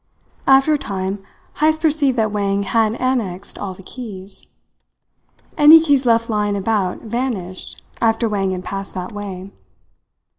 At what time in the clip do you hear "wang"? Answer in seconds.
2.31-2.63, 8.27-8.49